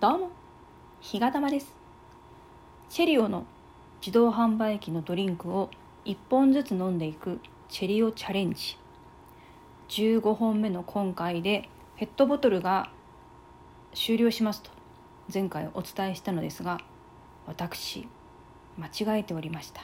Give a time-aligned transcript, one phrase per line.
[0.00, 0.30] どうも、
[1.00, 1.74] ひがたまです。
[2.88, 3.46] チェリオの
[4.00, 5.70] 自動販売機のドリンクを
[6.04, 8.78] 1本ずつ飲んでいくチェリオチャレンジ。
[9.88, 12.92] 15本目の今回でペットボトルが
[13.92, 14.70] 終了しますと
[15.34, 16.78] 前回お伝えしたのですが、
[17.48, 18.06] 私、
[18.76, 19.82] 間違えておりました。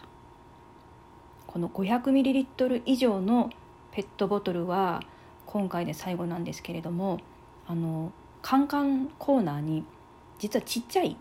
[1.48, 3.50] この 500ml 以上の
[3.90, 5.02] ペットボトルは
[5.44, 7.18] 今回で最後なんですけれども、
[7.66, 9.84] あのカンカンコーナーに
[10.38, 11.16] 実はちっちゃい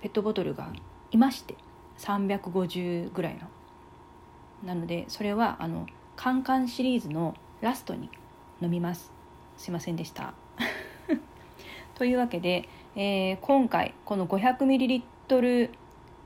[0.00, 0.72] ペットボトルが
[1.10, 1.56] いまして
[1.98, 3.40] 350ぐらいの。
[4.64, 8.08] なのでそれはあのカンカンシリーズのラストに
[8.60, 9.10] 飲みます。
[9.56, 10.34] すいませんでした。
[11.94, 15.70] というわけで、えー、今回この 500ml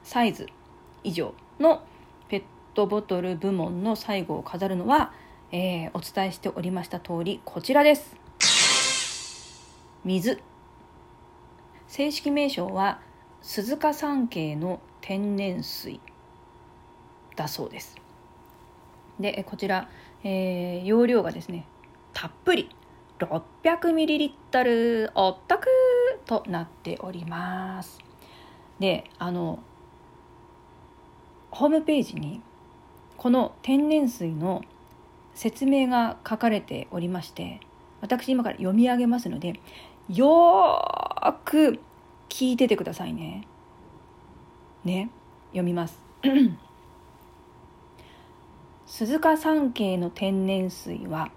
[0.02, 0.48] サイズ
[1.02, 1.82] 以上の
[2.28, 2.42] ペッ
[2.74, 5.12] トボトル部門の最後を飾るのは、
[5.52, 8.16] えー、お伝えしておりました通りこちらです。
[10.04, 10.40] 水。
[11.88, 13.00] 正式名称は
[13.42, 16.00] 鈴鹿山系の天然水
[17.36, 17.96] だそうです。
[19.20, 19.88] でこちら、
[20.24, 21.66] えー、容量がですね
[22.12, 22.68] たっぷり
[23.18, 25.68] 600ml おったく
[26.26, 27.98] となっております。
[28.78, 29.60] であの
[31.50, 32.42] ホームページに
[33.16, 34.62] この天然水の
[35.34, 37.60] 説明が書かれておりまして
[38.00, 39.60] 私今から読み上げますので
[40.08, 41.05] よ
[41.44, 41.80] く
[42.28, 43.46] 聞いててくださいね。
[44.84, 45.10] ね、
[45.48, 46.00] 読みます。
[48.86, 51.30] 鈴鹿山系の天然水は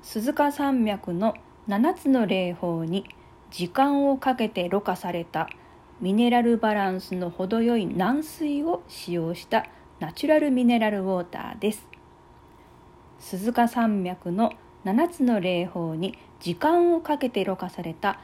[0.00, 1.34] 鈴鹿山脈の
[1.68, 3.04] 7つの霊峰に
[3.50, 5.48] 時間をかけてろ過された
[6.00, 9.66] ミネラルバランスの程よい軟水を使用した
[10.00, 11.86] ナチュラルミネラルウォーターです。
[13.20, 14.52] 鈴鹿山脈の
[14.84, 18.18] 7つの霊峰に時間をかけてろ過された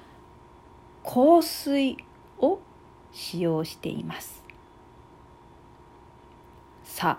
[1.11, 1.97] 香水
[2.39, 2.61] を
[3.13, 4.45] 使用しています。
[6.85, 7.19] さ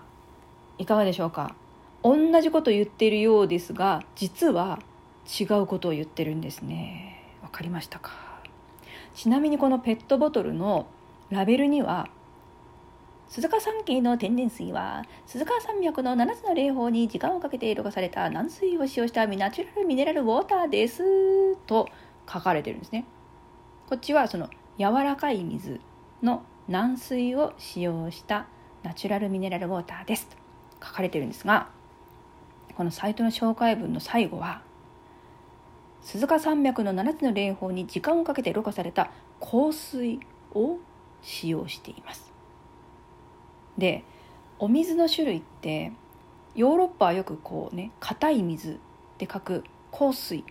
[0.78, 1.56] いかがでしょうか？
[2.04, 4.78] 同じこと言っているようですが実は
[5.26, 7.34] 違うことを言ってるんですね。
[7.42, 8.12] わかりましたか？
[9.16, 10.86] ちなみにこのペットボトルの
[11.30, 12.06] ラベルには
[13.28, 21.88] 鈴鹿山系の天然水は鈴鹿山脈の7つの霊峰に時間をかけて色化された軟水を使用したナチュラルミネラルウォーターですと
[22.32, 23.04] 書かれてるんですね。
[23.90, 25.80] こっちはその柔らかい水
[26.22, 28.46] の軟水を使用した
[28.84, 30.36] ナチュラルミネラルウォーターですと
[30.86, 31.70] 書かれてるんですが
[32.76, 34.62] このサイトの紹介文の最後は
[36.02, 40.20] 鈴鹿山脈の7つの霊峰に時間をかけてろ過された香水
[40.54, 40.78] を
[41.20, 42.32] 使用しています。
[43.76, 44.04] で
[44.60, 45.90] お水の種類って
[46.54, 48.78] ヨーロッパはよくこうね硬い水
[49.18, 50.44] で書く香水。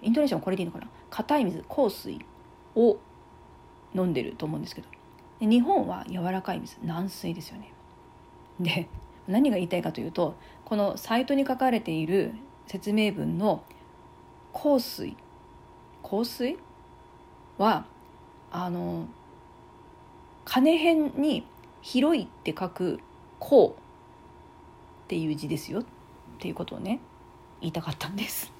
[0.00, 0.88] インドネシアもこれでいいのかな？
[1.10, 2.18] 硬い水香水。
[2.76, 2.98] を
[3.94, 4.88] 飲んでると思うんですけど。
[5.40, 7.72] 日本は柔らかい水軟水ですよね。
[8.60, 8.88] で
[9.28, 12.32] 何が言いたいかというとこのサイトに書かれている
[12.66, 13.62] 説明文の
[14.54, 15.16] 香水。
[16.02, 16.56] 香水？
[17.58, 17.84] は
[18.50, 19.06] あの
[20.44, 21.46] 金辺に
[21.82, 23.00] 広いって書く
[23.38, 25.84] こうっていう字ですよっ
[26.38, 27.00] ていうことをね
[27.60, 28.52] 言いたかったんです。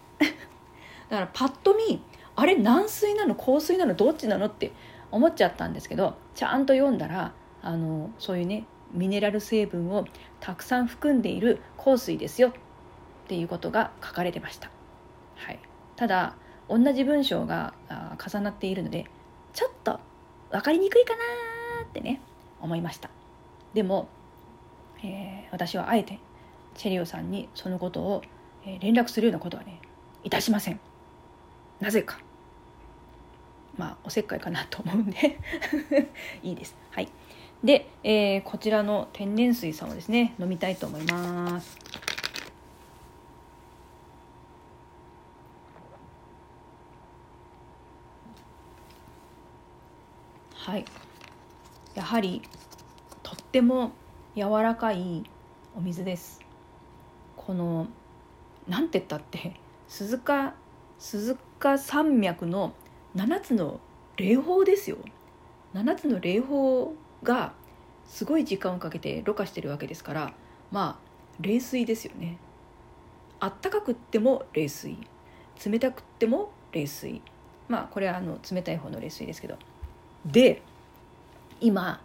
[1.08, 2.02] だからパッと見
[2.34, 4.72] あれ軟水なの硬水なのどっちなのって
[5.10, 10.04] 思っちゃったんですけどちゃんと読んだらあのそういうねミネラル成分を
[10.40, 12.52] たくさん含んでいる香水ですよっ
[13.28, 14.70] ていうことが書かれてました、
[15.36, 15.58] はい、
[15.96, 16.36] ただ
[16.68, 17.74] 同じ文章が
[18.24, 19.06] 重なっているので
[19.52, 19.98] ちょっと
[20.50, 22.20] 分かりにくいかなってね
[22.60, 23.10] 思いました。
[23.74, 24.08] でも、
[25.02, 26.18] えー、私はあえて
[26.74, 28.22] チェリオさんにそのことを、
[28.64, 29.80] 連絡するようなことはね
[30.24, 30.80] いたしません。
[31.80, 32.18] なぜか。
[33.76, 35.38] まあおせっかいかなと思うんで。
[36.42, 36.74] いいです。
[36.90, 37.08] はい。
[37.62, 41.76] で、えー、こちらの天然水さんをですね飲みたいと思います。
[50.54, 50.84] はい。
[51.94, 52.42] やはり
[53.22, 53.92] とっても
[54.34, 55.24] 柔らかい
[55.76, 56.40] お水です。
[57.36, 57.86] この
[58.66, 59.54] なんて言ったって
[59.88, 60.54] 鈴鹿
[60.98, 62.74] 鈴鹿鹿山脈の
[63.14, 63.80] 7つの
[64.16, 64.98] 霊峰ですよ。
[65.74, 66.92] 7つの霊峰
[67.22, 67.52] が
[68.06, 70.32] すごい時間をかけてろ過してるわけですから
[70.70, 71.06] まあ
[71.40, 72.38] 冷水ですよね。
[73.40, 74.98] あったかくっても冷水。
[75.64, 77.22] 冷たくっても冷水。
[77.68, 79.56] まあこれはあの冷たい方の冷水ですけど。
[80.24, 80.62] で
[81.60, 82.02] 今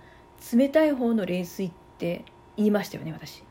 [0.53, 2.24] 冷たい方の冷水って
[2.56, 3.44] 言いましたよね私。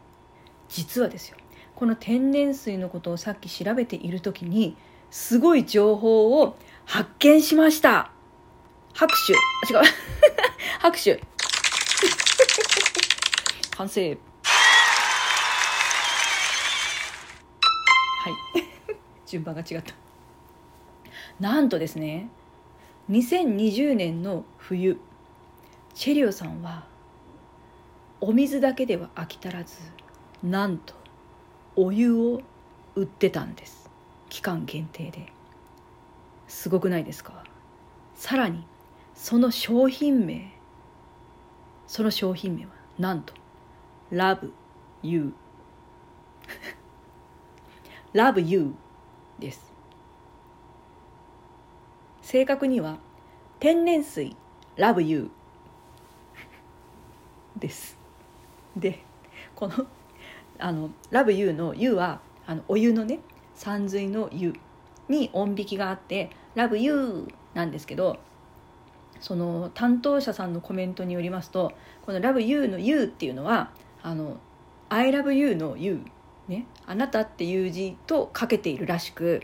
[0.69, 1.37] 実はですよ。
[1.77, 4.77] この天然水のことをさっき調べている時に
[5.11, 8.11] すごい情報を発見しました。
[8.95, 9.35] 拍手。
[9.77, 9.89] あ違う。
[10.81, 11.21] 拍手。
[13.77, 14.19] 完成
[18.23, 18.35] はい。
[19.27, 19.95] 順番が違った。
[21.41, 22.29] なんとですね
[23.11, 25.01] 2020年の冬
[25.95, 26.87] チェリオさんは
[28.21, 29.77] お水だけでは飽き足らず
[30.43, 30.95] なんと
[31.77, 32.43] お湯を
[32.95, 33.90] 売ってたんです。
[34.31, 35.31] 期間限定で。
[36.49, 37.45] すごくないですか？
[38.17, 38.67] さらに
[39.15, 40.53] その商品名
[41.87, 43.35] その商品名はなんと
[44.11, 44.51] Love
[45.03, 45.33] You
[48.13, 48.75] Love You
[49.39, 49.71] です。
[52.23, 52.99] 正確には
[53.61, 54.37] 天然水
[54.77, 55.31] Love You
[57.57, 57.97] です。
[58.77, 59.05] で
[59.55, 59.87] この
[60.59, 63.21] あの「Love You」の「You は」あのお湯のね
[63.61, 64.55] 山水の「湯」
[65.11, 68.19] に音引きがあって「Love You」なんですけど
[69.21, 73.71] その担当者さんのコメントによりますとこの「Love You」の「You」っていうのは
[74.03, 74.39] あの
[74.89, 76.01] 「I love you」の「You」
[76.49, 79.43] ね「あなた」っていう字とかけているらしく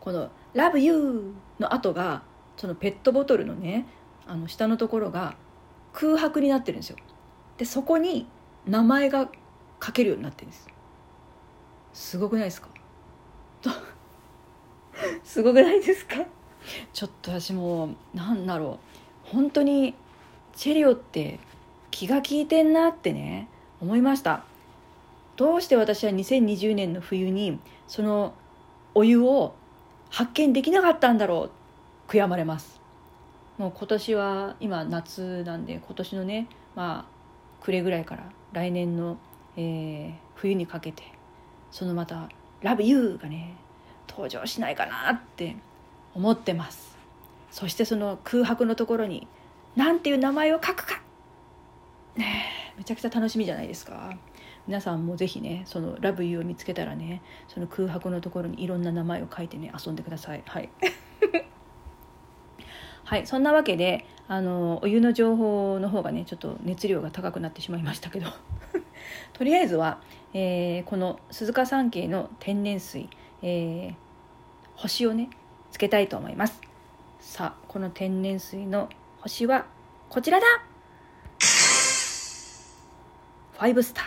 [0.00, 2.22] この「Love You」の後が
[2.56, 3.86] そのペットボトルのね
[4.26, 5.36] あの下のところが
[5.92, 6.96] 空白になってるんですよ。
[7.58, 8.26] でそこに
[8.64, 9.28] 名前が
[9.84, 10.66] 書けるようになってるんです。
[11.92, 12.71] すごくないですか？
[13.62, 13.70] と
[15.24, 16.16] すごくないですか？
[16.92, 18.78] ちょっと私もなんだろ
[19.24, 19.28] う。
[19.30, 19.94] 本当に
[20.54, 21.38] チェリオって
[21.90, 23.48] 気が利いてんなってね
[23.80, 24.44] 思いました。
[25.36, 28.34] どうして私は2020年の冬にその
[28.94, 29.54] お湯を
[30.10, 31.50] 発見できなかったんだろ
[32.08, 32.10] う？
[32.10, 32.80] 悔やまれます。
[33.58, 39.18] もう今年は今夏なんで今年のねまあ暮れぐらいから来年の、
[39.56, 41.04] えー、冬にかけて
[41.70, 42.28] そのまた
[42.62, 43.54] 「Love You」がね
[44.08, 45.56] 登場しないかなって
[46.14, 46.96] 思ってます。
[47.50, 49.28] そしてその空白のところに
[49.76, 51.02] 何ていう名前を書くか。
[52.16, 52.44] ね
[52.76, 54.12] めちゃくちゃ楽しみじゃないですか。
[54.66, 60.42] 皆さんもぜひねその「ラブユーを見つけたらねその空白のところにいろんな名前を書いてね遊んでください。
[60.46, 60.68] はい。
[63.04, 68.28] はいそんなわけであのお湯の情報の方がねちょっと熱量が高くなってしまいましたけど。
[69.32, 70.00] とりあえずは、
[70.34, 73.08] えー、この鈴鹿山系の天然水、
[73.42, 73.94] えー、
[74.76, 75.30] 星をね
[75.70, 76.60] つけたいと思います。
[77.20, 78.88] さあこの天然水の
[79.20, 79.66] 星は
[80.08, 80.46] こちらだ
[83.58, 84.04] !5 スター。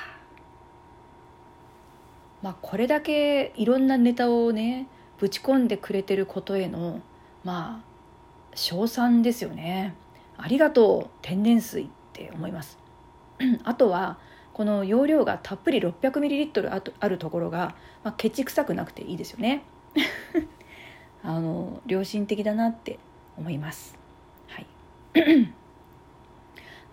[2.41, 4.87] まあこれだけいろんなネタをね
[5.17, 7.01] ぶち込んでくれてることへの
[7.43, 7.85] まあ
[8.53, 9.95] 称賛ですよね。
[10.37, 12.77] ありがとう天然水って思います。
[13.63, 14.17] あとは
[14.55, 17.75] この容量がたっぷり 600ml あるところが、
[18.05, 19.63] まあ、ケチ臭くなくていいですよね。
[21.23, 22.97] あの良心的だなって
[23.37, 23.99] 思います、
[24.47, 24.65] はい。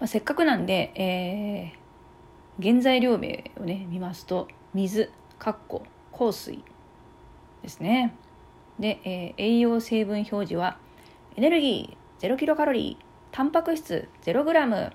[0.00, 6.64] まあ、せっかくなんで、えー、原材料名をね見ますと水かっこ香水
[7.62, 8.12] ですね。
[8.80, 10.78] で、えー、栄養成分表示は
[11.36, 14.92] エネルギー0キロカロリータンパク質 0g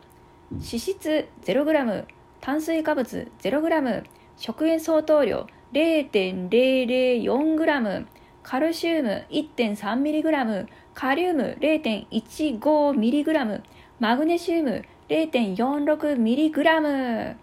[0.52, 2.17] 脂質 0g
[2.48, 4.04] 炭水化物 0g
[4.38, 8.06] 食塩相当量 0.004g
[8.42, 13.62] カルシウム 1.3mg カリウム 0.15mg
[14.00, 17.36] マグネシウム 0.46mg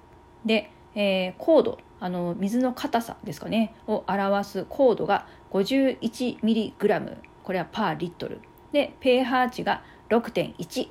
[0.46, 8.40] で、えー、高度あの水の硬さですかねを表す高度が 51mg これはパーリットル。
[8.72, 10.88] で pH 値が6.1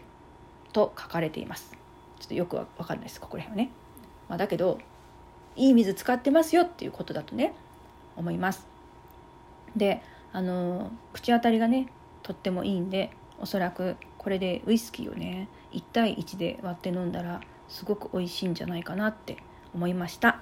[0.72, 1.75] と書かれています。
[2.20, 3.72] ちょっとよくわかんないですここら辺はね。
[4.33, 4.79] まあ、だけど
[5.55, 7.53] いい水使ってますよっていうことだとね
[8.15, 8.65] 思います。
[9.75, 11.87] であの口当たりがね
[12.23, 19.37] とってもいいんでおそらくこれでウイスキーをね1対1で割って飲んだらすごく美味しいんじゃないかなって
[19.75, 20.41] 思いました。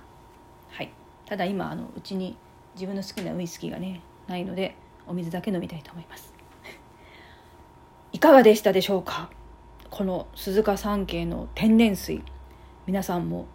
[0.70, 0.94] はい。
[1.26, 2.38] ただ今あのうちに
[2.76, 6.34] 自分の好きなウイスキーがねないのでお水だけ飲みたいと思います。
[8.14, 9.30] いかがでしたでしょうか？
[9.90, 12.24] この鈴鹿山系の天然水。
[12.88, 13.48] 皆さんも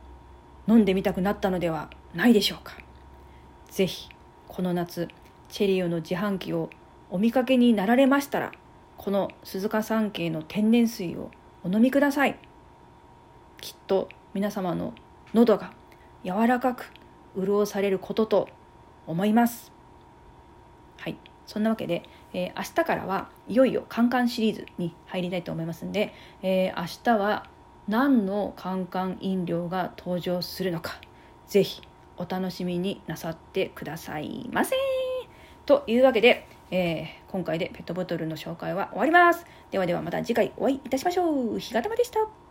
[0.68, 2.74] 飲んでみたくなったのではないでしょうか。
[3.70, 4.08] ぜひ
[4.48, 5.08] この夏
[5.48, 6.70] チェリオの自販機を
[7.10, 8.52] お見かけになられましたら
[8.96, 11.30] この鈴鹿山系の天然水を
[11.62, 12.38] お飲みください。
[13.60, 14.94] きっと皆様の
[15.34, 15.72] 喉が
[16.24, 16.90] 柔らかく
[17.36, 18.48] 潤されることと
[19.06, 19.72] 思います。
[20.98, 21.16] はい。
[21.46, 27.46] そんなわけで、えー、明日からはいよいよカンカンシリーズに入りたいと思いますんで、えー、明日は
[27.88, 31.00] 何のカンカン飲料が登場するのか
[31.46, 31.82] ぜひ
[32.16, 34.74] お楽しみになさってくださいませ
[35.66, 39.44] というわけで、えー、今回でペットボトルの紹介は終わります。
[39.72, 41.58] ではではまた次回お会いいたしましょう。
[41.58, 42.45] 日がたまでした。